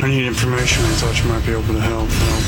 I 0.00 0.06
need 0.06 0.28
information. 0.28 0.84
I 0.84 0.88
thought 0.90 1.18
you 1.20 1.28
might 1.28 1.44
be 1.44 1.50
able 1.50 1.74
to 1.74 1.80
help. 1.80 2.08
help, 2.08 2.44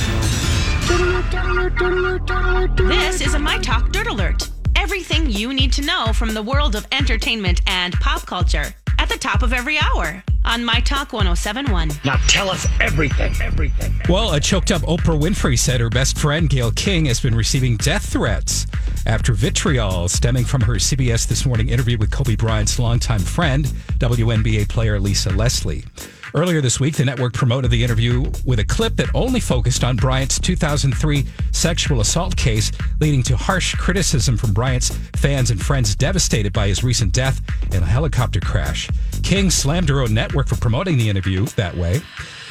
help. 2.47 2.77
This 2.77 3.21
is 3.21 3.35
a 3.35 3.41
My 3.41 3.59
Talk 3.59 3.91
Dirt 3.91 4.07
Alert. 4.07 4.49
Everything 4.77 5.29
you 5.29 5.53
need 5.53 5.73
to 5.73 5.83
know 5.83 6.13
from 6.13 6.33
the 6.33 6.43
world 6.43 6.77
of 6.77 6.87
entertainment 6.93 7.61
and 7.67 7.93
pop 7.95 8.25
culture 8.25 8.73
at 9.01 9.09
the 9.09 9.19
top 9.19 9.43
of 9.43 9.53
every 9.53 9.79
hour 9.79 10.23
on 10.45 10.65
My 10.65 10.79
Talk 10.79 11.13
1071. 11.13 11.91
Now 12.05 12.21
tell 12.29 12.51
us 12.51 12.69
everything, 12.81 13.35
everything. 13.43 14.01
Well, 14.09 14.33
a 14.33 14.39
choked 14.39 14.71
up 14.71 14.83
Oprah 14.83 15.21
Winfrey 15.21 15.59
said 15.59 15.80
her 15.80 15.91
best 15.91 16.19
friend, 16.19 16.49
Gayle 16.49 16.71
King, 16.71 17.07
has 17.07 17.21
been 17.21 17.35
receiving 17.35 17.77
death 17.79 18.13
threats 18.13 18.69
after 19.07 19.33
vitriol 19.33 20.09
stemming 20.09 20.45
from 20.45 20.61
her 20.61 20.75
CBS 20.75 21.27
This 21.27 21.45
Morning 21.45 21.71
interview 21.71 21.99
with 21.99 22.13
Kobe 22.13 22.37
Bryant's 22.37 22.79
longtime 22.79 23.19
friend, 23.19 23.65
WNBA 23.99 24.69
player 24.69 25.01
Lisa 25.01 25.30
Leslie. 25.30 25.85
Earlier 26.33 26.61
this 26.61 26.79
week, 26.79 26.95
the 26.95 27.05
network 27.05 27.33
promoted 27.33 27.73
the 27.73 27.83
interview 27.83 28.30
with 28.45 28.61
a 28.61 28.65
clip 28.65 28.95
that 28.97 29.09
only 29.15 29.41
focused 29.41 29.83
on 29.83 29.97
Bryant's 29.97 30.38
2003 30.38 31.24
sexual 31.51 32.01
assault 32.01 32.37
case, 32.37 32.71
leading 33.01 33.24
to 33.24 33.37
harsh 33.37 33.74
criticism 33.74 34.37
from 34.37 34.52
Bryant's 34.52 34.96
fans 35.16 35.51
and 35.51 35.60
friends 35.60 35.96
devastated 35.96 36.52
by 36.52 36.68
his 36.68 36.85
recent 36.85 37.13
death 37.13 37.40
in 37.74 37.82
a 37.82 37.87
helicopter 37.87 38.38
crash. 38.38 38.88
King 39.24 39.51
slammed 39.51 39.88
her 39.88 40.02
own 40.02 40.15
network 40.15 40.46
for 40.46 40.57
promoting 40.57 40.99
the 40.99 41.09
interview 41.09 41.46
that 41.57 41.77
way. 41.77 42.01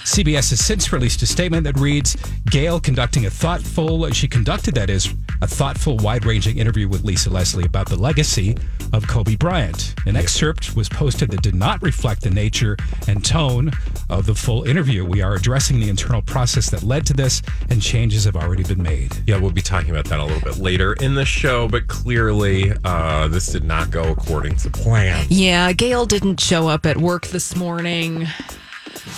CBS 0.04 0.50
has 0.50 0.60
since 0.60 0.92
released 0.92 1.22
a 1.22 1.26
statement 1.26 1.64
that 1.64 1.80
reads 1.80 2.18
Gayle 2.50 2.80
conducting 2.80 3.28
a 3.28 3.30
thoughtful, 3.30 4.10
she 4.12 4.28
conducted, 4.28 4.74
that 4.76 4.90
is, 4.90 5.14
a 5.42 5.48
thoughtful, 5.48 5.98
wide 5.98 6.26
ranging 6.26 6.58
interview 6.58 6.88
with 6.88 7.04
Lisa 7.04 7.30
Leslie 7.30 7.66
about 7.66 7.90
the 7.90 7.96
legacy 7.96 8.58
of 8.94 9.08
Kobe 9.08 9.36
Bryant. 9.36 9.96
An 10.06 10.16
excerpt 10.16 10.76
was 10.76 10.90
posted 10.90 11.32
that 11.32 11.42
did 11.42 11.56
not 11.56 11.82
reflect 11.82 12.22
the 12.22 12.30
nature 12.30 12.76
and 13.08 13.24
tone 13.24 13.72
of 14.10 14.26
the 14.26 14.36
full 14.36 14.64
interview. 14.64 15.06
We 15.06 15.22
are 15.22 15.36
addressing 15.36 15.80
the 15.80 15.90
internal 15.90 16.22
process 16.22 16.70
that 16.72 16.84
led 16.84 17.06
to 17.08 17.14
this, 17.14 17.42
and 17.70 17.82
changes 17.82 18.26
have 18.26 18.36
already 18.36 18.64
been 18.64 18.82
made. 18.82 19.16
Yeah, 19.28 19.38
we'll 19.38 19.52
be 19.52 19.62
talking 19.62 19.92
about 19.92 20.06
that 20.06 20.20
a 20.20 20.24
little 20.24 20.42
bit 20.42 20.58
later 20.58 20.94
in 20.94 21.16
the 21.16 21.26
show, 21.26 21.68
but 21.68 21.88
clearly 21.88 22.74
uh, 22.84 23.28
this 23.28 23.48
did 23.48 23.64
not 23.64 23.92
go 23.92 24.12
according 24.12 24.56
to 24.58 24.70
plan. 24.70 25.26
Yeah, 25.30 25.72
Gayle 25.74 26.06
didn't 26.06 26.40
show 26.40 26.68
up 26.68 26.86
at 26.86 26.98
work 26.98 27.28
this 27.28 27.56
morning. 27.56 28.28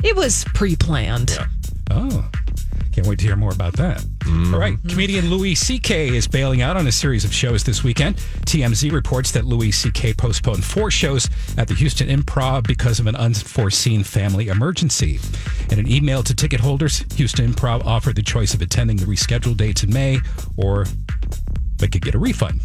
It 0.03 0.15
was 0.15 0.45
pre 0.53 0.75
planned. 0.75 1.31
Yeah. 1.31 1.47
Oh. 1.91 2.30
Can't 3.11 3.19
wait 3.19 3.19
to 3.19 3.25
hear 3.25 3.35
more 3.35 3.51
about 3.51 3.73
that. 3.73 3.97
Mm-hmm. 3.97 4.53
All 4.53 4.59
right. 4.59 4.75
Mm-hmm. 4.75 4.87
Comedian 4.87 5.29
Louis 5.29 5.53
C.K. 5.55 6.15
is 6.15 6.27
bailing 6.29 6.61
out 6.61 6.77
on 6.77 6.87
a 6.87 6.91
series 6.93 7.25
of 7.25 7.33
shows 7.33 7.63
this 7.63 7.83
weekend. 7.83 8.15
TMZ 8.45 8.89
reports 8.93 9.31
that 9.31 9.43
Louis 9.43 9.71
C.K. 9.71 10.13
postponed 10.13 10.63
four 10.63 10.89
shows 10.89 11.29
at 11.57 11.67
the 11.67 11.73
Houston 11.73 12.07
Improv 12.07 12.65
because 12.65 13.01
of 13.01 13.07
an 13.07 13.17
unforeseen 13.17 14.03
family 14.03 14.47
emergency. 14.47 15.19
In 15.71 15.79
an 15.79 15.91
email 15.91 16.23
to 16.23 16.33
ticket 16.33 16.61
holders, 16.61 17.03
Houston 17.15 17.51
Improv 17.51 17.83
offered 17.83 18.15
the 18.15 18.21
choice 18.21 18.53
of 18.53 18.61
attending 18.61 18.95
the 18.95 19.05
rescheduled 19.05 19.57
dates 19.57 19.83
in 19.83 19.91
May 19.91 20.19
or 20.55 20.85
they 21.79 21.89
could 21.89 22.01
get 22.01 22.15
a 22.15 22.19
refund. 22.19 22.61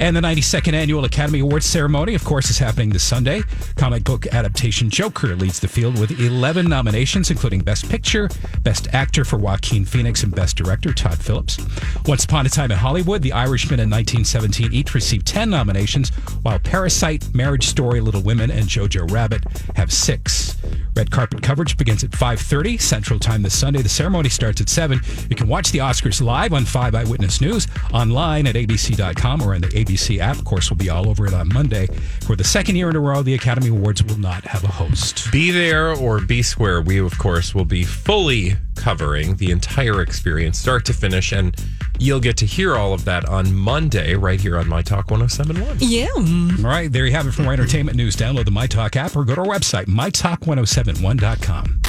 And 0.00 0.14
the 0.14 0.20
92nd 0.20 0.74
Annual 0.74 1.04
Academy 1.04 1.40
Awards 1.40 1.66
ceremony, 1.66 2.14
of 2.14 2.24
course, 2.24 2.50
is 2.50 2.58
happening 2.58 2.90
this 2.90 3.02
Sunday. 3.02 3.42
Comic 3.76 4.04
book 4.04 4.26
adaptation 4.28 4.90
Joker 4.90 5.34
leads 5.34 5.58
the 5.58 5.68
field 5.68 5.98
with 5.98 6.20
11 6.20 6.68
nominations, 6.68 7.30
including 7.30 7.60
Best 7.60 7.88
Picture, 7.88 8.28
Best 8.62 8.88
Actor 8.94 9.24
for 9.24 9.38
Joaquin 9.38 9.84
Phoenix, 9.84 10.22
and 10.22 10.34
Best 10.34 10.56
Director 10.56 10.92
Todd 10.92 11.18
Phillips. 11.18 11.58
Once 12.06 12.24
Upon 12.24 12.46
a 12.46 12.48
Time 12.48 12.70
in 12.70 12.78
Hollywood, 12.78 13.22
The 13.22 13.32
Irishman 13.32 13.80
and 13.80 13.90
1917 13.90 14.72
each 14.72 14.94
received 14.94 15.26
10 15.26 15.50
nominations, 15.50 16.10
while 16.42 16.58
Parasite, 16.58 17.34
Marriage 17.34 17.66
Story, 17.66 18.00
Little 18.00 18.22
Women, 18.22 18.50
and 18.50 18.64
Jojo 18.66 19.10
Rabbit 19.10 19.42
have 19.74 19.92
six. 19.92 20.57
Red 20.98 21.12
carpet 21.12 21.42
coverage 21.42 21.76
begins 21.76 22.02
at 22.02 22.10
5.30 22.10 22.80
Central 22.80 23.20
Time 23.20 23.42
this 23.42 23.56
Sunday. 23.56 23.82
The 23.82 23.88
ceremony 23.88 24.28
starts 24.28 24.60
at 24.60 24.68
7. 24.68 25.00
You 25.30 25.36
can 25.36 25.46
watch 25.46 25.70
the 25.70 25.78
Oscars 25.78 26.20
live 26.20 26.52
on 26.52 26.64
5 26.64 26.92
Eyewitness 26.92 27.40
News, 27.40 27.68
online 27.94 28.48
at 28.48 28.56
abc.com 28.56 29.40
or 29.40 29.54
in 29.54 29.62
the 29.62 29.68
ABC 29.68 30.18
app. 30.18 30.38
Of 30.38 30.44
course, 30.44 30.72
we'll 30.72 30.76
be 30.76 30.90
all 30.90 31.08
over 31.08 31.24
it 31.24 31.34
on 31.34 31.50
Monday. 31.54 31.86
For 32.26 32.34
the 32.34 32.42
second 32.42 32.74
year 32.74 32.90
in 32.90 32.96
a 32.96 33.00
row, 33.00 33.22
the 33.22 33.34
Academy 33.34 33.68
Awards 33.68 34.02
will 34.02 34.18
not 34.18 34.44
have 34.46 34.64
a 34.64 34.72
host. 34.72 35.30
Be 35.30 35.52
there 35.52 35.94
or 35.94 36.20
be 36.20 36.42
square. 36.42 36.82
We, 36.82 36.98
of 36.98 37.16
course, 37.16 37.54
will 37.54 37.64
be 37.64 37.84
fully 37.84 38.56
covering 38.74 39.36
the 39.36 39.52
entire 39.52 40.02
experience, 40.02 40.58
start 40.58 40.84
to 40.86 40.92
finish. 40.92 41.30
And 41.30 41.54
you'll 41.98 42.20
get 42.20 42.36
to 42.38 42.46
hear 42.46 42.76
all 42.76 42.92
of 42.92 43.04
that 43.04 43.28
on 43.28 43.54
Monday, 43.54 44.14
right 44.14 44.40
here 44.40 44.58
on 44.58 44.68
My 44.68 44.82
Talk 44.82 45.10
1071. 45.10 45.78
Yeah. 45.80 46.08
All 46.14 46.70
right, 46.70 46.90
there 46.90 47.06
you 47.06 47.12
have 47.12 47.26
it 47.26 47.32
for 47.32 47.42
more 47.42 47.52
entertainment 47.52 47.96
news. 47.96 48.16
Download 48.16 48.44
the 48.44 48.50
My 48.50 48.66
Talk 48.66 48.96
app 48.96 49.16
or 49.16 49.24
go 49.24 49.34
to 49.34 49.40
our 49.42 49.46
website, 49.46 49.86
mytalk1071.com. 49.86 51.80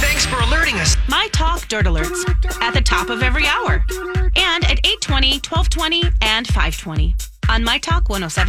Thanks 0.00 0.26
for 0.26 0.38
alerting 0.40 0.74
us. 0.76 0.96
My 1.08 1.28
Talk 1.32 1.66
Dirt 1.68 1.86
Alerts 1.86 2.28
at 2.60 2.74
the 2.74 2.80
top 2.80 3.08
of 3.10 3.22
every 3.22 3.46
hour 3.46 3.84
and 4.36 4.64
at 4.64 4.80
820, 4.84 5.40
1220, 5.40 6.02
and 6.20 6.46
520 6.46 7.14
on 7.48 7.62
My 7.64 7.78
Talk 7.78 8.08
107. 8.08 8.42